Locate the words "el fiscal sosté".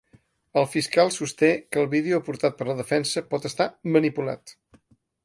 0.59-1.49